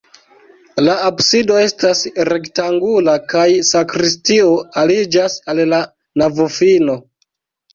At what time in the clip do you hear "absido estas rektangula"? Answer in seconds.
1.09-3.15